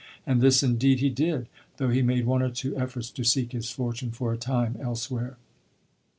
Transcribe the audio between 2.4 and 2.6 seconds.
or